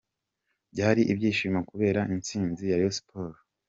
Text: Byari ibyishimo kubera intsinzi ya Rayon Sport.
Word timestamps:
Byari 0.71 1.01
ibyishimo 1.11 1.59
kubera 1.69 2.01
intsinzi 2.15 2.63
ya 2.67 2.77
Rayon 2.79 2.95
Sport. 2.97 3.37